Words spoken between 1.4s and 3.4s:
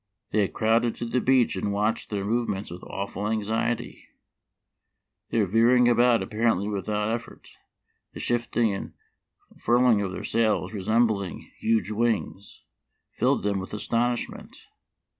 and watched their movements with awful